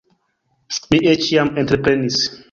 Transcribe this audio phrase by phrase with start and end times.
[0.93, 2.17] Mi eĉ jam entreprenis.